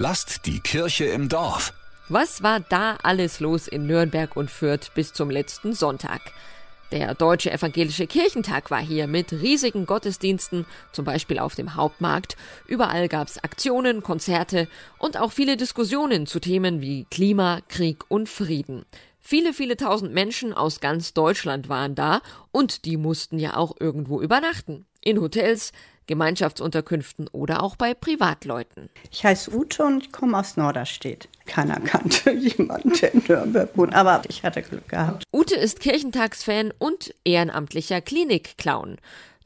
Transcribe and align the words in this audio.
Lasst 0.00 0.46
die 0.46 0.60
Kirche 0.60 1.06
im 1.06 1.28
Dorf. 1.28 1.74
Was 2.08 2.44
war 2.44 2.60
da 2.60 2.98
alles 3.02 3.40
los 3.40 3.66
in 3.66 3.88
Nürnberg 3.88 4.36
und 4.36 4.48
Fürth 4.48 4.92
bis 4.94 5.12
zum 5.12 5.28
letzten 5.28 5.72
Sonntag? 5.72 6.20
Der 6.92 7.16
Deutsche 7.16 7.50
Evangelische 7.50 8.06
Kirchentag 8.06 8.70
war 8.70 8.78
hier 8.78 9.08
mit 9.08 9.32
riesigen 9.32 9.86
Gottesdiensten, 9.86 10.66
zum 10.92 11.04
Beispiel 11.04 11.40
auf 11.40 11.56
dem 11.56 11.74
Hauptmarkt. 11.74 12.36
Überall 12.68 13.08
gab's 13.08 13.38
Aktionen, 13.38 14.04
Konzerte 14.04 14.68
und 14.98 15.16
auch 15.16 15.32
viele 15.32 15.56
Diskussionen 15.56 16.28
zu 16.28 16.38
Themen 16.38 16.80
wie 16.80 17.04
Klima, 17.10 17.60
Krieg 17.66 18.04
und 18.06 18.28
Frieden. 18.28 18.86
Viele, 19.18 19.52
viele 19.52 19.76
tausend 19.76 20.14
Menschen 20.14 20.54
aus 20.54 20.78
ganz 20.78 21.12
Deutschland 21.12 21.68
waren 21.68 21.96
da 21.96 22.22
und 22.52 22.84
die 22.84 22.96
mussten 22.96 23.40
ja 23.40 23.56
auch 23.56 23.74
irgendwo 23.80 24.22
übernachten. 24.22 24.86
In 25.00 25.20
Hotels, 25.20 25.72
Gemeinschaftsunterkünften 26.08 27.28
oder 27.28 27.62
auch 27.62 27.76
bei 27.76 27.94
Privatleuten. 27.94 28.90
Ich 29.12 29.24
heiße 29.24 29.54
Ute 29.54 29.84
und 29.84 30.02
ich 30.02 30.12
komme 30.12 30.36
aus 30.36 30.56
Norderstedt. 30.56 31.28
Keiner 31.46 31.78
kannte 31.78 32.30
jemanden, 32.32 32.92
der 32.94 33.14
in 33.14 33.22
Nürnberg 33.28 33.70
wohnt, 33.76 33.94
aber 33.94 34.22
ich 34.28 34.42
hatte 34.42 34.62
Glück 34.62 34.88
gehabt. 34.88 35.22
Ute 35.32 35.54
ist 35.54 35.78
Kirchentagsfan 35.78 36.72
und 36.78 37.14
ehrenamtlicher 37.24 38.00
Klinikclown. 38.00 38.96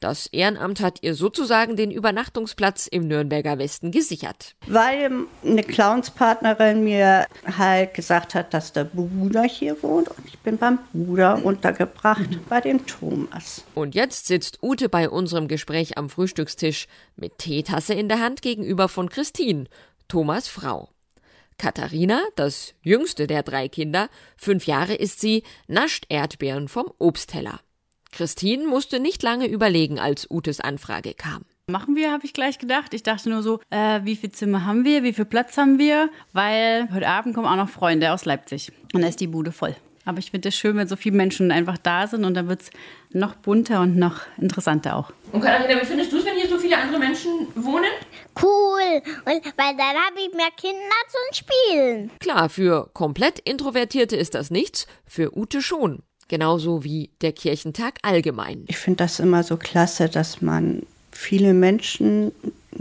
Das 0.02 0.26
Ehrenamt 0.26 0.80
hat 0.80 0.98
ihr 1.02 1.14
sozusagen 1.14 1.76
den 1.76 1.92
Übernachtungsplatz 1.92 2.88
im 2.88 3.06
Nürnberger 3.06 3.58
Westen 3.58 3.92
gesichert. 3.92 4.56
Weil 4.66 5.12
eine 5.44 5.62
Clownspartnerin 5.62 6.82
mir 6.82 7.26
halt 7.56 7.94
gesagt 7.94 8.34
hat, 8.34 8.52
dass 8.52 8.72
der 8.72 8.82
Bruder 8.82 9.44
hier 9.44 9.80
wohnt 9.80 10.08
und 10.08 10.26
ich 10.26 10.36
bin 10.40 10.58
beim 10.58 10.80
Bruder 10.92 11.44
untergebracht, 11.44 12.28
bei 12.48 12.60
dem 12.60 12.84
Thomas. 12.84 13.64
Und 13.76 13.94
jetzt 13.94 14.26
sitzt 14.26 14.60
Ute 14.60 14.88
bei 14.88 15.08
unserem 15.08 15.46
Gespräch 15.46 15.96
am 15.96 16.10
Frühstückstisch 16.10 16.88
mit 17.14 17.38
Teetasse 17.38 17.94
in 17.94 18.08
der 18.08 18.18
Hand 18.18 18.42
gegenüber 18.42 18.88
von 18.88 19.08
Christine, 19.08 19.66
Thomas 20.08 20.48
Frau. 20.48 20.88
Katharina, 21.58 22.24
das 22.34 22.74
jüngste 22.82 23.28
der 23.28 23.44
drei 23.44 23.68
Kinder, 23.68 24.08
fünf 24.36 24.66
Jahre 24.66 24.94
ist 24.96 25.20
sie, 25.20 25.44
nascht 25.68 26.06
Erdbeeren 26.08 26.66
vom 26.66 26.90
Obstteller. 26.98 27.60
Christine 28.12 28.66
musste 28.66 29.00
nicht 29.00 29.22
lange 29.22 29.46
überlegen, 29.46 29.98
als 29.98 30.30
Utes 30.30 30.60
Anfrage 30.60 31.14
kam. 31.14 31.42
Machen 31.66 31.96
wir, 31.96 32.12
habe 32.12 32.26
ich 32.26 32.34
gleich 32.34 32.58
gedacht. 32.58 32.92
Ich 32.92 33.02
dachte 33.02 33.30
nur 33.30 33.42
so, 33.42 33.60
äh, 33.70 34.00
wie 34.04 34.16
viel 34.16 34.30
Zimmer 34.30 34.66
haben 34.66 34.84
wir, 34.84 35.02
wie 35.02 35.14
viel 35.14 35.24
Platz 35.24 35.56
haben 35.56 35.78
wir, 35.78 36.10
weil 36.32 36.88
heute 36.92 37.08
Abend 37.08 37.34
kommen 37.34 37.46
auch 37.46 37.56
noch 37.56 37.70
Freunde 37.70 38.12
aus 38.12 38.26
Leipzig 38.26 38.70
und 38.92 39.00
da 39.00 39.08
ist 39.08 39.20
die 39.20 39.28
Bude 39.28 39.50
voll. 39.50 39.74
Aber 40.04 40.18
ich 40.18 40.32
finde 40.32 40.48
es 40.48 40.56
schön, 40.56 40.76
wenn 40.76 40.88
so 40.88 40.96
viele 40.96 41.16
Menschen 41.16 41.52
einfach 41.52 41.78
da 41.78 42.06
sind 42.06 42.24
und 42.24 42.34
dann 42.34 42.48
wird 42.48 42.62
es 42.62 42.70
noch 43.12 43.36
bunter 43.36 43.80
und 43.80 43.96
noch 43.96 44.20
interessanter 44.36 44.96
auch. 44.96 45.12
Und 45.30 45.40
Katharina, 45.40 45.80
wie 45.80 45.86
findest 45.86 46.12
du 46.12 46.18
es, 46.18 46.24
wenn 46.26 46.36
hier 46.36 46.48
so 46.48 46.58
viele 46.58 46.76
andere 46.76 46.98
Menschen 46.98 47.30
wohnen? 47.54 47.90
Cool, 48.42 49.02
und 49.24 49.44
weil 49.56 49.76
dann 49.76 49.96
habe 49.96 50.18
ich 50.18 50.34
mehr 50.34 50.50
Kinder 50.56 50.78
zum 51.08 51.32
Spielen. 51.32 52.10
Klar, 52.18 52.48
für 52.50 52.90
komplett 52.92 53.38
Introvertierte 53.38 54.16
ist 54.16 54.34
das 54.34 54.50
nichts, 54.50 54.86
für 55.06 55.36
Ute 55.36 55.62
schon 55.62 56.02
genauso 56.32 56.82
wie 56.82 57.10
der 57.20 57.32
Kirchentag 57.32 57.98
allgemein. 58.00 58.64
Ich 58.66 58.78
finde 58.78 59.04
das 59.04 59.20
immer 59.20 59.42
so 59.42 59.58
klasse, 59.58 60.08
dass 60.08 60.40
man 60.40 60.80
viele 61.10 61.52
Menschen 61.52 62.32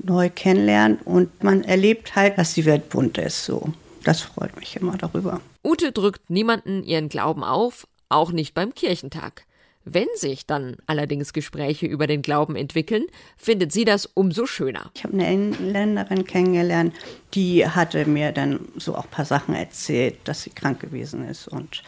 neu 0.04 0.30
kennenlernt 0.30 1.06
und 1.06 1.44
man 1.44 1.66
erlebt 1.66 2.16
halt, 2.16 2.38
dass 2.38 2.54
die 2.54 2.64
Welt 2.64 2.88
bunt 2.88 3.18
ist. 3.18 3.44
So, 3.44 3.74
das 4.06 4.22
freut 4.22 4.56
mich 4.56 4.78
immer 4.78 4.96
darüber. 4.96 5.42
Ute 5.66 5.92
drückt 5.92 6.30
niemanden 6.30 6.82
ihren 6.86 7.10
Glauben 7.10 7.44
auf, 7.44 7.90
auch 8.08 8.32
nicht 8.32 8.54
beim 8.54 8.74
Kirchentag. 8.74 9.44
Wenn 9.84 10.08
sich 10.16 10.46
dann 10.46 10.78
allerdings 10.86 11.34
Gespräche 11.34 11.88
über 11.88 12.08
den 12.08 12.22
Glauben 12.22 12.56
entwickeln, 12.56 13.04
findet 13.36 13.74
sie 13.74 13.84
das 13.84 14.06
umso 14.06 14.46
schöner. 14.46 14.92
Ich 14.96 15.04
habe 15.04 15.16
eine 15.16 15.28
Engländerin 15.28 16.24
kennengelernt, 16.24 16.94
die 17.34 17.68
hatte 17.68 18.06
mir 18.06 18.32
dann 18.32 18.62
so 18.78 18.96
auch 18.96 19.04
ein 19.04 19.12
paar 19.12 19.26
Sachen 19.26 19.56
erzählt, 19.56 20.20
dass 20.24 20.44
sie 20.44 20.52
krank 20.52 20.80
gewesen 20.80 21.28
ist 21.28 21.50
und 21.50 21.84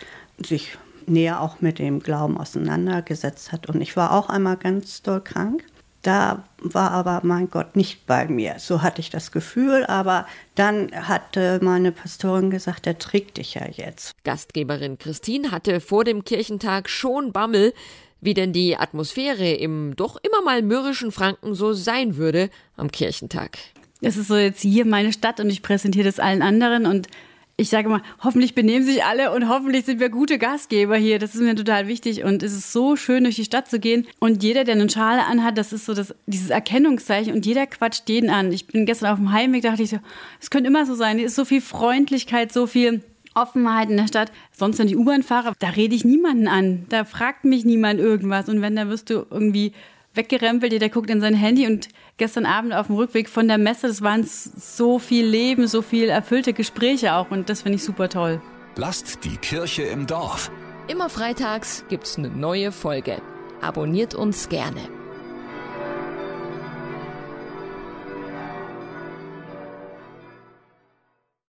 sich 0.45 0.77
näher 1.09 1.41
auch 1.41 1.61
mit 1.61 1.79
dem 1.79 1.99
Glauben 1.99 2.37
auseinandergesetzt 2.37 3.51
hat. 3.51 3.67
Und 3.67 3.81
ich 3.81 3.95
war 3.95 4.11
auch 4.11 4.29
einmal 4.29 4.57
ganz 4.57 5.01
doll 5.01 5.21
krank. 5.21 5.63
Da 6.01 6.43
war 6.57 6.91
aber 6.91 7.21
mein 7.23 7.49
Gott 7.49 7.77
nicht 7.77 8.05
bei 8.05 8.27
mir. 8.27 8.55
So 8.57 8.81
hatte 8.81 8.99
ich 8.99 9.09
das 9.09 9.31
Gefühl. 9.31 9.85
Aber 9.85 10.27
dann 10.55 10.91
hatte 10.91 11.59
meine 11.61 11.91
Pastorin 11.91 12.49
gesagt, 12.49 12.85
er 12.87 12.97
trägt 12.97 13.37
dich 13.37 13.53
ja 13.53 13.65
jetzt. 13.69 14.11
Gastgeberin 14.25 14.97
Christine 14.97 15.51
hatte 15.51 15.79
vor 15.79 16.03
dem 16.03 16.25
Kirchentag 16.25 16.89
schon 16.89 17.31
Bammel, 17.31 17.73
wie 18.19 18.33
denn 18.33 18.53
die 18.53 18.77
Atmosphäre 18.77 19.51
im 19.51 19.95
doch 19.95 20.17
immer 20.17 20.41
mal 20.41 20.61
mürrischen 20.61 21.11
Franken 21.11 21.55
so 21.55 21.73
sein 21.73 22.17
würde 22.17 22.49
am 22.75 22.91
Kirchentag. 22.91 23.57
Es 24.01 24.17
ist 24.17 24.27
so 24.27 24.35
jetzt 24.35 24.61
hier 24.61 24.85
meine 24.85 25.13
Stadt 25.13 25.39
und 25.39 25.49
ich 25.49 25.61
präsentiere 25.61 26.05
das 26.05 26.19
allen 26.19 26.41
anderen 26.41 26.85
und 26.85 27.07
ich 27.55 27.69
sage 27.69 27.87
mal, 27.87 28.01
hoffentlich 28.23 28.55
benehmen 28.55 28.83
sich 28.83 29.03
alle 29.03 29.31
und 29.31 29.47
hoffentlich 29.47 29.85
sind 29.85 29.99
wir 29.99 30.09
gute 30.09 30.39
Gastgeber 30.39 30.97
hier. 30.97 31.19
Das 31.19 31.35
ist 31.35 31.41
mir 31.41 31.55
total 31.55 31.87
wichtig 31.87 32.23
und 32.23 32.41
es 32.41 32.51
ist 32.51 32.71
so 32.71 32.95
schön, 32.95 33.23
durch 33.23 33.35
die 33.35 33.45
Stadt 33.45 33.69
zu 33.69 33.79
gehen. 33.79 34.07
Und 34.19 34.41
jeder, 34.41 34.63
der 34.63 34.73
eine 34.73 34.89
Schale 34.89 35.25
anhat, 35.25 35.57
das 35.57 35.71
ist 35.71 35.85
so 35.85 35.93
das, 35.93 36.15
dieses 36.25 36.49
Erkennungszeichen 36.49 37.31
und 37.31 37.45
jeder 37.45 37.67
quatscht 37.67 38.09
jeden 38.09 38.31
an. 38.31 38.51
Ich 38.51 38.65
bin 38.65 38.87
gestern 38.87 39.11
auf 39.11 39.19
dem 39.19 39.31
Heimweg, 39.31 39.61
dachte 39.61 39.83
ich 39.83 39.91
so, 39.91 39.99
es 40.41 40.49
könnte 40.49 40.69
immer 40.69 40.87
so 40.87 40.95
sein. 40.95 41.19
Es 41.19 41.25
ist 41.25 41.35
so 41.35 41.45
viel 41.45 41.61
Freundlichkeit, 41.61 42.51
so 42.51 42.65
viel 42.65 43.03
Offenheit 43.35 43.89
in 43.89 43.97
der 43.97 44.07
Stadt. 44.07 44.31
Sonst, 44.51 44.79
wenn 44.79 44.87
ich 44.87 44.97
U-Bahn 44.97 45.21
fahre, 45.21 45.53
da 45.59 45.69
rede 45.69 45.93
ich 45.93 46.03
niemanden 46.03 46.47
an. 46.47 46.85
Da 46.89 47.05
fragt 47.05 47.45
mich 47.45 47.65
niemand 47.65 47.99
irgendwas. 47.99 48.49
Und 48.49 48.61
wenn, 48.61 48.75
da 48.75 48.89
wirst 48.89 49.11
du 49.11 49.27
irgendwie 49.29 49.73
weggerempelt, 50.13 50.71
jeder 50.71 50.89
guckt 50.89 51.09
in 51.09 51.21
sein 51.21 51.33
Handy 51.33 51.67
und 51.67 51.89
gestern 52.17 52.45
Abend 52.45 52.73
auf 52.73 52.87
dem 52.87 52.95
Rückweg 52.95 53.29
von 53.29 53.47
der 53.47 53.57
Messe, 53.57 53.87
das 53.87 54.01
waren 54.01 54.23
so 54.23 54.99
viel 54.99 55.25
Leben, 55.25 55.67
so 55.67 55.81
viel 55.81 56.09
erfüllte 56.09 56.53
Gespräche 56.53 57.13
auch 57.15 57.31
und 57.31 57.49
das 57.49 57.61
finde 57.61 57.77
ich 57.77 57.83
super 57.83 58.09
toll. 58.09 58.41
Lasst 58.75 59.23
die 59.23 59.37
Kirche 59.37 59.83
im 59.83 60.07
Dorf. 60.07 60.51
Immer 60.87 61.09
freitags 61.09 61.85
gibt's 61.89 62.17
eine 62.17 62.29
neue 62.29 62.71
Folge. 62.71 63.21
Abonniert 63.61 64.15
uns 64.15 64.49
gerne. 64.49 64.81